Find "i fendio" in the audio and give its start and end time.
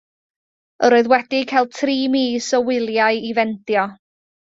3.29-3.85